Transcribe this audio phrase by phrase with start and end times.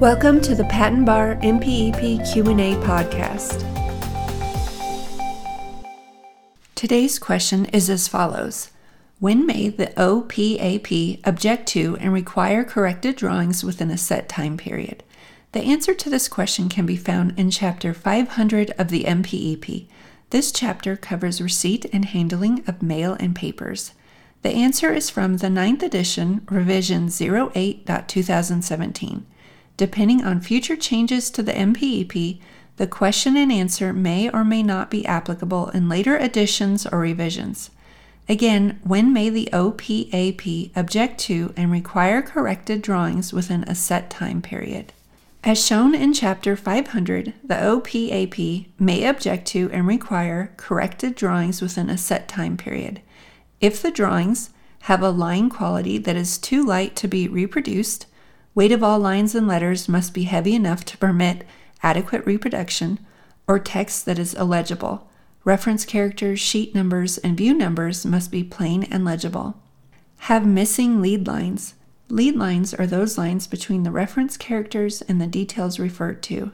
[0.00, 3.66] Welcome to the Patent Bar MPEP Q&A podcast.
[6.74, 8.70] Today's question is as follows:
[9.18, 15.02] When may the OPAP object to and require corrected drawings within a set time period?
[15.52, 19.86] The answer to this question can be found in chapter 500 of the MPEP.
[20.30, 23.92] This chapter covers receipt and handling of mail and papers.
[24.40, 29.24] The answer is from the 9th edition, revision 08.2017.
[29.80, 32.38] Depending on future changes to the MPEP,
[32.76, 37.70] the question and answer may or may not be applicable in later editions or revisions.
[38.28, 44.42] Again, when may the OPAP object to and require corrected drawings within a set time
[44.42, 44.92] period?
[45.42, 51.88] As shown in Chapter 500, the OPAP may object to and require corrected drawings within
[51.88, 53.00] a set time period.
[53.62, 54.50] If the drawings
[54.80, 58.04] have a line quality that is too light to be reproduced,
[58.54, 61.46] Weight of all lines and letters must be heavy enough to permit
[61.82, 62.98] adequate reproduction,
[63.46, 65.08] or text that is illegible.
[65.44, 69.56] Reference characters, sheet numbers, and view numbers must be plain and legible.
[70.24, 71.74] Have missing lead lines.
[72.08, 76.52] Lead lines are those lines between the reference characters and the details referred to.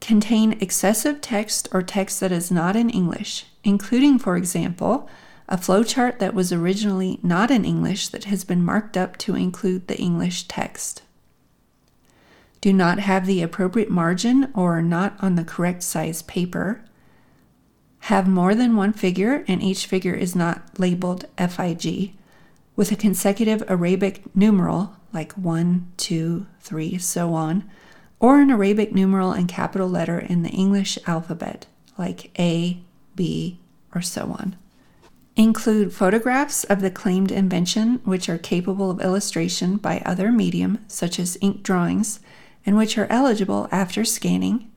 [0.00, 5.08] Contain excessive text or text that is not in English, including, for example,
[5.48, 9.86] a flowchart that was originally not in English that has been marked up to include
[9.86, 11.02] the English text.
[12.60, 16.84] Do not have the appropriate margin or not on the correct size paper.
[18.00, 22.14] Have more than one figure and each figure is not labeled FIG
[22.74, 27.64] with a consecutive Arabic numeral like 1, 2, 3, so on,
[28.20, 32.82] or an Arabic numeral and capital letter in the English alphabet like A,
[33.14, 33.60] B,
[33.94, 34.56] or so on.
[35.36, 41.18] Include photographs of the claimed invention which are capable of illustration by other medium, such
[41.18, 42.20] as ink drawings,
[42.64, 44.70] and which are eligible after scanning,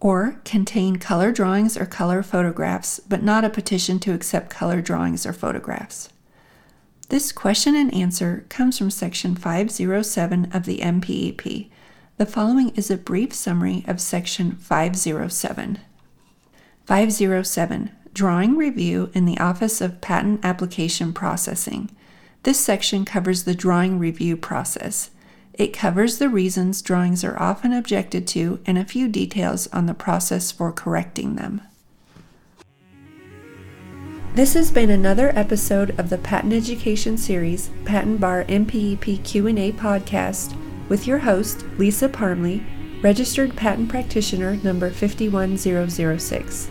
[0.00, 5.24] or contain color drawings or color photographs, but not a petition to accept color drawings
[5.24, 6.08] or photographs.
[7.08, 11.70] This question and answer comes from Section 507 of the MPEP.
[12.16, 15.78] The following is a brief summary of Section 507.
[16.86, 21.90] 507 Drawing Review in the Office of Patent Application Processing.
[22.42, 25.10] This section covers the drawing review process.
[25.54, 29.94] It covers the reasons drawings are often objected to and a few details on the
[29.94, 31.60] process for correcting them.
[34.34, 40.56] This has been another episode of the Patent Education Series Patent Bar MPEP Q&A podcast
[40.88, 42.64] with your host Lisa Parmley,
[43.02, 46.70] registered patent practitioner number 51006